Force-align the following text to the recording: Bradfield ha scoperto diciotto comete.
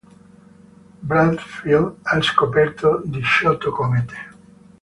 Bradfield 1.03 1.95
ha 2.05 2.19
scoperto 2.23 3.03
diciotto 3.05 3.69
comete. 3.69 4.15